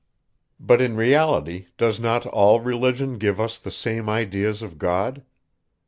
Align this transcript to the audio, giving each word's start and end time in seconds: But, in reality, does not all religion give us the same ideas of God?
But, 0.59 0.81
in 0.81 0.95
reality, 0.97 1.67
does 1.77 1.99
not 1.99 2.25
all 2.25 2.59
religion 2.59 3.19
give 3.19 3.39
us 3.39 3.59
the 3.59 3.69
same 3.69 4.09
ideas 4.09 4.63
of 4.63 4.79
God? 4.79 5.21